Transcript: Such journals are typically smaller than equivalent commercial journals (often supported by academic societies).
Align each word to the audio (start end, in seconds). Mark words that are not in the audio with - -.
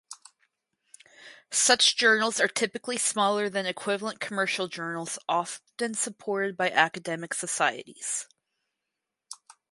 Such 1.51 1.95
journals 1.95 2.39
are 2.39 2.47
typically 2.47 2.97
smaller 2.97 3.49
than 3.51 3.67
equivalent 3.67 4.19
commercial 4.19 4.67
journals 4.67 5.19
(often 5.29 5.93
supported 5.93 6.57
by 6.57 6.71
academic 6.71 7.35
societies). 7.35 8.27